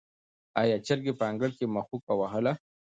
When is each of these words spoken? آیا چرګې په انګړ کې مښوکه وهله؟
آیا 0.61 0.77
چرګې 0.85 1.13
په 1.19 1.23
انګړ 1.29 1.49
کې 1.57 1.65
مښوکه 1.73 2.13
وهله؟ 2.17 2.53